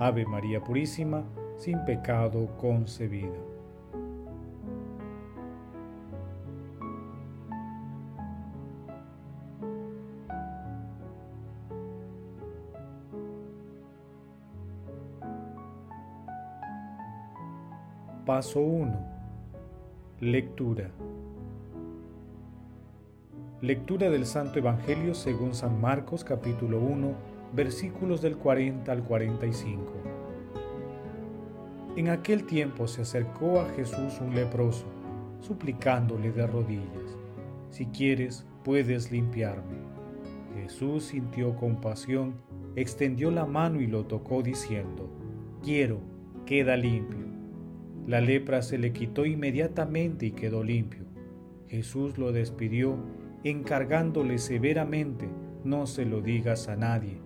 [0.00, 1.24] Ave María Purísima,
[1.56, 3.34] sin pecado concebida.
[18.24, 18.92] Paso 1.
[20.20, 20.90] Lectura.
[23.60, 29.92] Lectura del Santo Evangelio según San Marcos capítulo 1 versículos del 40 al 45.
[31.96, 34.86] En aquel tiempo se acercó a Jesús un leproso,
[35.40, 37.16] suplicándole de rodillas,
[37.70, 39.78] Si quieres, puedes limpiarme.
[40.54, 42.34] Jesús sintió compasión,
[42.76, 45.10] extendió la mano y lo tocó diciendo,
[45.62, 46.00] Quiero,
[46.46, 47.26] queda limpio.
[48.06, 51.04] La lepra se le quitó inmediatamente y quedó limpio.
[51.68, 52.96] Jesús lo despidió,
[53.44, 55.28] encargándole severamente,
[55.64, 57.18] no se lo digas a nadie,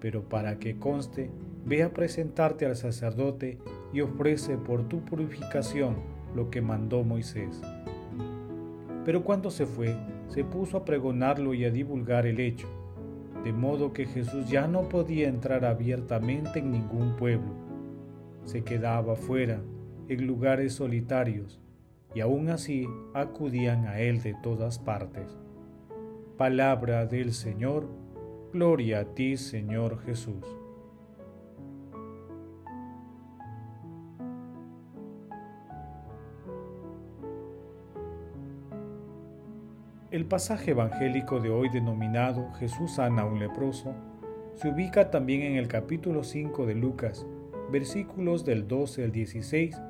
[0.00, 1.30] pero para que conste,
[1.64, 3.58] ve a presentarte al sacerdote
[3.92, 5.96] y ofrece por tu purificación
[6.34, 7.60] lo que mandó Moisés.
[9.04, 9.96] Pero cuando se fue,
[10.28, 12.68] se puso a pregonarlo y a divulgar el hecho,
[13.44, 17.52] de modo que Jesús ya no podía entrar abiertamente en ningún pueblo.
[18.44, 19.60] Se quedaba fuera,
[20.08, 21.60] en lugares solitarios,
[22.14, 25.36] y aún así acudían a él de todas partes.
[26.36, 27.88] Palabra del Señor,
[28.52, 30.44] gloria a ti Señor Jesús.
[40.10, 43.94] El pasaje evangélico de hoy denominado Jesús sana a un leproso
[44.54, 47.24] se ubica también en el capítulo 5 de Lucas,
[47.70, 49.80] versículos del 12 al 16,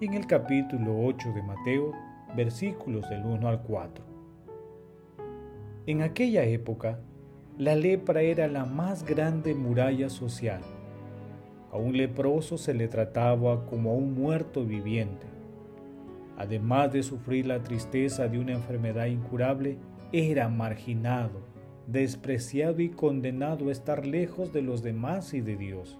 [0.00, 1.92] y en el capítulo 8 de Mateo,
[2.36, 4.04] versículos del 1 al 4.
[5.86, 7.00] En aquella época,
[7.58, 10.62] la lepra era la más grande muralla social.
[11.70, 15.32] A un leproso se le trataba como a un muerto viviente
[16.42, 19.78] además de sufrir la tristeza de una enfermedad incurable,
[20.12, 21.40] era marginado,
[21.86, 25.98] despreciado y condenado a estar lejos de los demás y de Dios,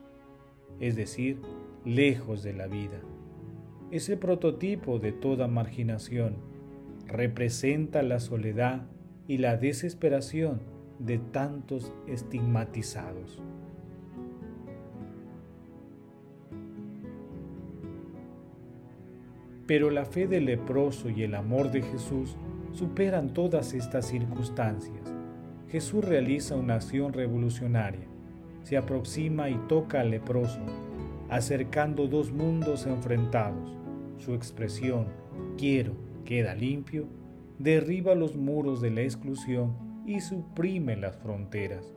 [0.81, 1.41] es decir,
[1.85, 3.01] lejos de la vida.
[3.93, 6.37] Ese prototipo de toda marginación
[7.07, 8.87] representa la soledad
[9.29, 10.61] y la desesperación
[11.05, 13.41] de tantos estigmatizados.
[19.67, 22.37] Pero la fe del leproso y el amor de Jesús
[22.73, 25.13] superan todas estas circunstancias.
[25.69, 28.07] Jesús realiza una acción revolucionaria.
[28.63, 30.61] Se aproxima y toca al leproso,
[31.31, 33.77] acercando dos mundos enfrentados.
[34.19, 35.07] Su expresión,
[35.57, 37.07] quiero, queda limpio,
[37.59, 41.95] derriba los muros de la exclusión y suprime las fronteras.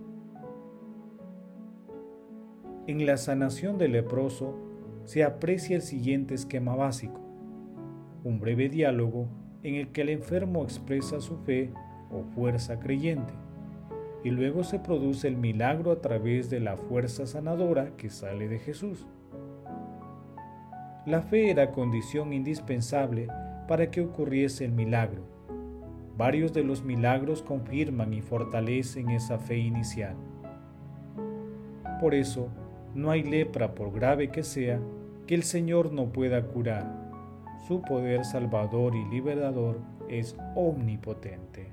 [2.88, 4.56] En la sanación del leproso
[5.06, 7.26] se aprecia el siguiente esquema básico
[8.26, 9.28] un breve diálogo
[9.62, 11.72] en el que el enfermo expresa su fe
[12.12, 13.34] o fuerza creyente,
[14.24, 18.58] y luego se produce el milagro a través de la fuerza sanadora que sale de
[18.58, 19.06] Jesús.
[21.06, 23.28] La fe era condición indispensable
[23.68, 25.35] para que ocurriese el milagro.
[26.18, 30.16] Varios de los milagros confirman y fortalecen esa fe inicial.
[32.00, 32.50] Por eso,
[32.94, 34.80] no hay lepra, por grave que sea,
[35.28, 37.06] que el Señor no pueda curar
[37.68, 41.72] su poder salvador y liberador es omnipotente.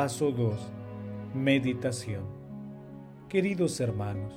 [0.00, 0.54] Paso 2.
[1.34, 2.22] Meditación.
[3.28, 4.32] Queridos hermanos,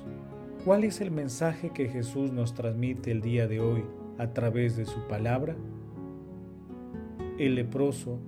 [0.62, 3.82] ¿cuál es el mensaje que Jesús nos transmite el día de hoy
[4.18, 5.56] a través de su palabra?
[7.38, 8.18] El leproso,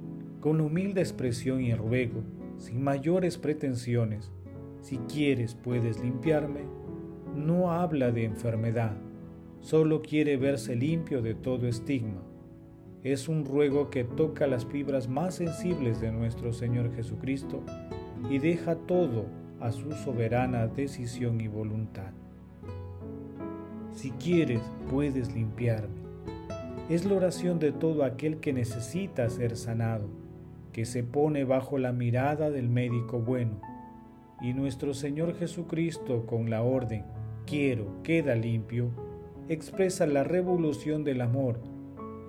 [0.41, 2.23] con humilde expresión y ruego,
[2.57, 4.33] sin mayores pretensiones,
[4.81, 6.63] si quieres puedes limpiarme,
[7.35, 8.97] no habla de enfermedad,
[9.61, 12.23] solo quiere verse limpio de todo estigma.
[13.07, 17.63] Es un ruego que toca las fibras más sensibles de nuestro Señor Jesucristo
[18.29, 19.27] y deja todo
[19.61, 22.11] a su soberana decisión y voluntad.
[23.93, 24.61] si quieres,
[24.91, 26.01] puedes limpiarme.
[26.89, 30.09] Es la oración de todo aquel que necesita ser sanado,
[30.73, 33.61] que se pone bajo la mirada del médico bueno.
[34.43, 37.05] Y nuestro Señor Jesucristo, con la orden,
[37.47, 38.91] quiero, queda limpio,
[39.49, 41.76] expresa la revolución del amor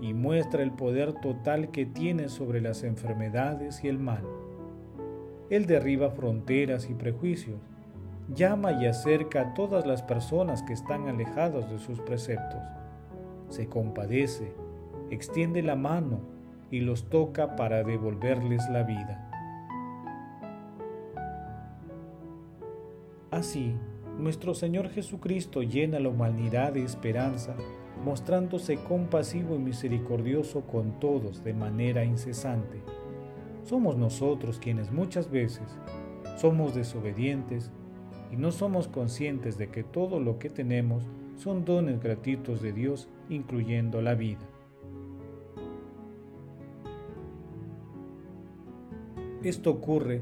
[0.01, 4.23] y muestra el poder total que tiene sobre las enfermedades y el mal.
[5.49, 7.59] Él derriba fronteras y prejuicios,
[8.33, 12.61] llama y acerca a todas las personas que están alejadas de sus preceptos.
[13.49, 14.53] Se compadece,
[15.09, 16.19] extiende la mano
[16.69, 19.23] y los toca para devolverles la vida.
[23.31, 23.75] Así,
[24.17, 27.55] nuestro Señor Jesucristo llena la humanidad de esperanza,
[28.03, 32.81] mostrándose compasivo y misericordioso con todos de manera incesante.
[33.63, 35.77] Somos nosotros quienes muchas veces
[36.37, 37.71] somos desobedientes
[38.31, 41.03] y no somos conscientes de que todo lo que tenemos
[41.35, 44.47] son dones gratuitos de Dios, incluyendo la vida.
[49.43, 50.21] Esto ocurre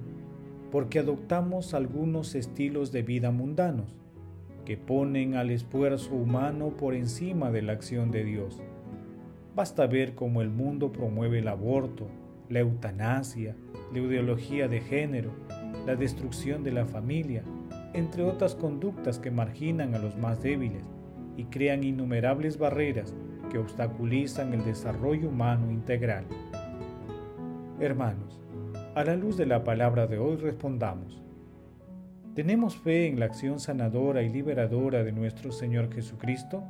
[0.71, 3.95] porque adoptamos algunos estilos de vida mundanos
[4.65, 8.62] que ponen al esfuerzo humano por encima de la acción de Dios.
[9.56, 12.07] Basta ver cómo el mundo promueve el aborto,
[12.50, 13.56] la eutanasia,
[13.94, 15.31] la ideología de género,
[15.85, 17.44] la destrucción de la familia,
[17.94, 20.83] entre otras conductas que marginan a los más débiles
[21.38, 23.13] y crean innumerables barreras
[23.51, 26.25] que obstaculizan el desarrollo humano integral.
[27.79, 28.41] Hermanos,
[28.95, 31.25] a la luz de la palabra de hoy respondamos.
[32.35, 36.65] ¿Tenemos fe en la acción sanadora y liberadora de nuestro Señor Jesucristo?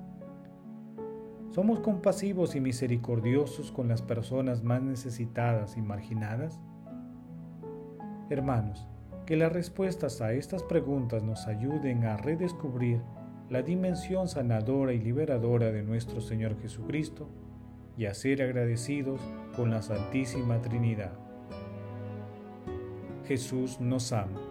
[1.49, 6.59] ¿Somos compasivos y misericordiosos con las personas más necesitadas y marginadas?
[8.29, 8.87] Hermanos,
[9.25, 13.01] que las respuestas a estas preguntas nos ayuden a redescubrir
[13.49, 17.27] la dimensión sanadora y liberadora de nuestro Señor Jesucristo
[17.97, 19.19] y a ser agradecidos
[19.55, 21.13] con la Santísima Trinidad.
[23.27, 24.44] Jesús nos ama.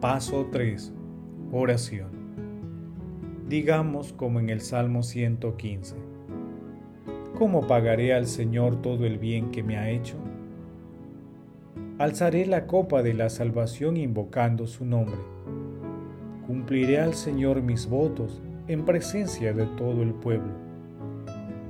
[0.00, 0.94] Paso 3.
[1.52, 2.08] Oración.
[3.50, 5.94] Digamos como en el Salmo 115.
[7.36, 10.16] ¿Cómo pagaré al Señor todo el bien que me ha hecho?
[11.98, 15.20] Alzaré la copa de la salvación invocando su nombre.
[16.46, 20.54] Cumpliré al Señor mis votos en presencia de todo el pueblo.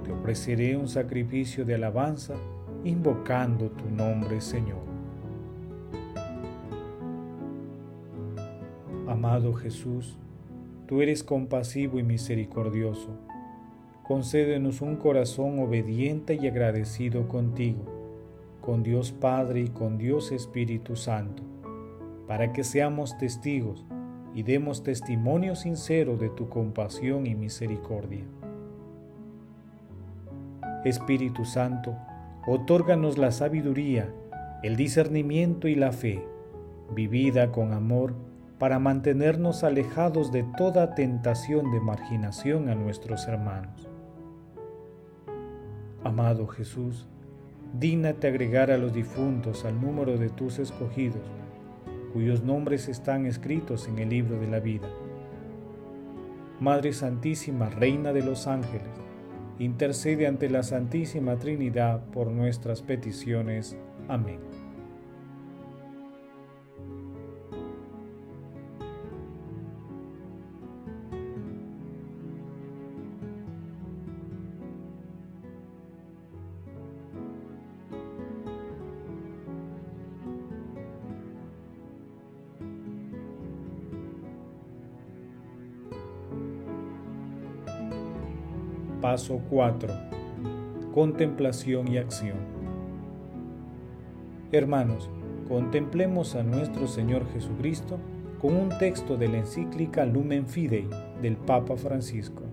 [0.04, 2.34] Te ofreceré un sacrificio de alabanza
[2.84, 4.79] invocando tu nombre, Señor.
[9.22, 10.16] Amado Jesús,
[10.86, 13.10] tú eres compasivo y misericordioso.
[14.02, 17.84] Concédenos un corazón obediente y agradecido contigo,
[18.62, 21.42] con Dios Padre y con Dios Espíritu Santo,
[22.26, 23.84] para que seamos testigos
[24.34, 28.24] y demos testimonio sincero de tu compasión y misericordia.
[30.86, 31.94] Espíritu Santo,
[32.46, 34.10] otórganos la sabiduría,
[34.62, 36.24] el discernimiento y la fe,
[36.94, 38.14] vivida con amor,
[38.60, 43.88] para mantenernos alejados de toda tentación de marginación a nuestros hermanos.
[46.04, 47.08] Amado Jesús,
[47.78, 51.22] dígnate agregar a los difuntos al número de tus escogidos,
[52.12, 54.88] cuyos nombres están escritos en el libro de la vida.
[56.60, 58.92] Madre Santísima, Reina de los ángeles,
[59.58, 63.78] intercede ante la Santísima Trinidad por nuestras peticiones.
[64.06, 64.49] Amén.
[89.10, 89.92] Paso 4.
[90.94, 92.36] Contemplación y acción.
[94.52, 95.10] Hermanos,
[95.48, 97.98] contemplemos a nuestro Señor Jesucristo
[98.40, 100.88] con un texto de la encíclica Lumen Fidei
[101.20, 102.44] del Papa Francisco.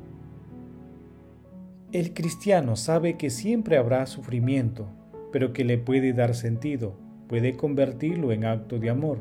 [1.91, 4.87] El cristiano sabe que siempre habrá sufrimiento,
[5.31, 6.95] pero que le puede dar sentido,
[7.27, 9.19] puede convertirlo en acto de amor,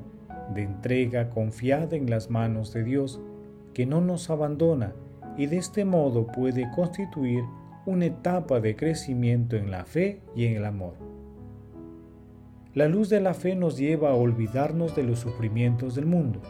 [0.54, 3.20] de entrega confiada en las manos de Dios,
[3.74, 4.94] que no nos abandona,
[5.36, 7.44] y de este modo puede constituir
[7.84, 10.94] una etapa de crecimiento en la fe y en el amor.
[12.74, 16.40] La luz de la fe nos lleva a olvidarnos de los sufrimientos del mundo.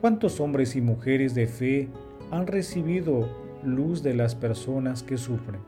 [0.00, 1.88] ¿Cuántos hombres y mujeres de fe
[2.30, 3.28] han recibido
[3.62, 5.60] luz de las personas que sufren.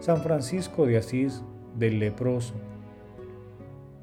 [0.00, 1.42] San Francisco de Asís
[1.76, 2.54] del leproso.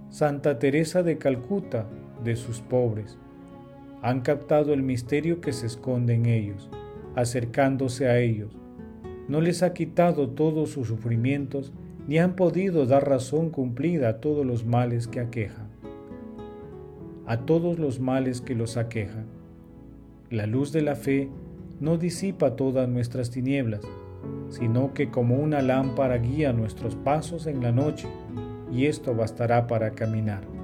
[0.10, 1.88] Santa Teresa de Calcuta
[2.24, 3.18] de sus pobres.
[4.02, 6.70] Han captado el misterio que se esconde en ellos,
[7.16, 8.56] acercándose a ellos.
[9.28, 11.74] No les ha quitado todos sus sufrimientos,
[12.08, 15.68] ni han podido dar razón cumplida a todos los males que aquejan.
[17.26, 19.26] A todos los males que los aquejan.
[20.30, 21.30] La luz de la fe
[21.80, 23.82] no disipa todas nuestras tinieblas,
[24.50, 28.08] sino que como una lámpara guía nuestros pasos en la noche,
[28.72, 30.55] y esto bastará para caminar.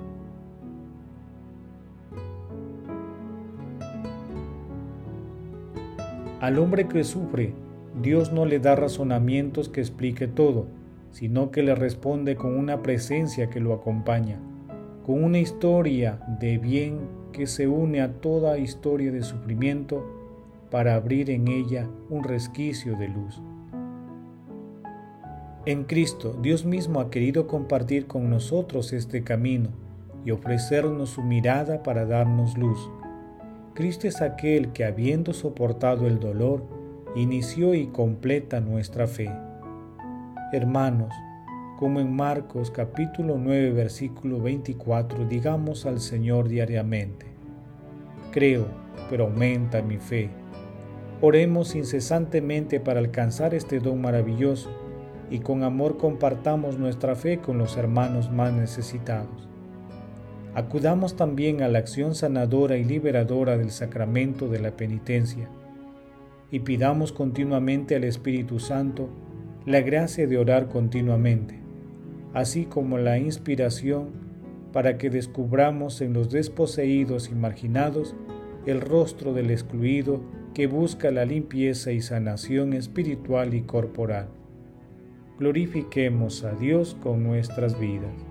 [6.41, 7.53] Al hombre que sufre,
[8.01, 10.65] Dios no le da razonamientos que explique todo,
[11.11, 14.39] sino que le responde con una presencia que lo acompaña,
[15.05, 16.97] con una historia de bien
[17.31, 20.03] que se une a toda historia de sufrimiento
[20.71, 23.39] para abrir en ella un resquicio de luz.
[25.67, 29.69] En Cristo, Dios mismo ha querido compartir con nosotros este camino
[30.25, 32.89] y ofrecernos su mirada para darnos luz.
[33.73, 36.65] Cristo es aquel que, habiendo soportado el dolor,
[37.15, 39.31] inició y completa nuestra fe.
[40.51, 41.13] Hermanos,
[41.79, 47.27] como en Marcos capítulo 9 versículo 24 digamos al Señor diariamente,
[48.31, 48.67] creo,
[49.09, 50.29] pero aumenta mi fe.
[51.21, 54.69] Oremos incesantemente para alcanzar este don maravilloso
[55.29, 59.50] y con amor compartamos nuestra fe con los hermanos más necesitados.
[60.53, 65.49] Acudamos también a la acción sanadora y liberadora del sacramento de la penitencia
[66.51, 69.09] y pidamos continuamente al Espíritu Santo
[69.65, 71.59] la gracia de orar continuamente,
[72.33, 74.09] así como la inspiración
[74.73, 78.15] para que descubramos en los desposeídos y marginados
[78.65, 80.21] el rostro del excluido
[80.53, 84.27] que busca la limpieza y sanación espiritual y corporal.
[85.39, 88.30] Glorifiquemos a Dios con nuestras vidas.